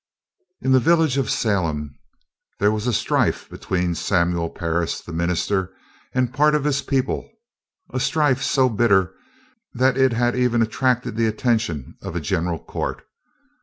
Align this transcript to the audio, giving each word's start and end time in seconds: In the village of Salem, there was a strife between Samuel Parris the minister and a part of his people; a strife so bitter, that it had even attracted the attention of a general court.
In 0.63 0.71
the 0.71 0.79
village 0.79 1.17
of 1.19 1.29
Salem, 1.29 1.93
there 2.57 2.71
was 2.71 2.87
a 2.87 2.91
strife 2.91 3.47
between 3.47 3.93
Samuel 3.93 4.49
Parris 4.49 4.99
the 4.99 5.13
minister 5.13 5.75
and 6.11 6.29
a 6.29 6.31
part 6.31 6.55
of 6.55 6.63
his 6.63 6.81
people; 6.81 7.29
a 7.93 7.99
strife 7.99 8.41
so 8.41 8.67
bitter, 8.67 9.13
that 9.75 9.97
it 9.99 10.13
had 10.13 10.35
even 10.35 10.63
attracted 10.63 11.15
the 11.17 11.27
attention 11.27 11.97
of 12.01 12.15
a 12.15 12.19
general 12.19 12.57
court. 12.57 13.03